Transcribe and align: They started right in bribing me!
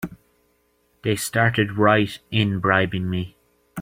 They 1.03 1.15
started 1.15 1.77
right 1.77 2.17
in 2.31 2.57
bribing 2.59 3.07
me! 3.07 3.37